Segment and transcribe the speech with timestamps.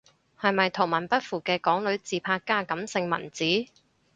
[0.39, 3.67] 係咪圖文不符嘅港女自拍加感性文字？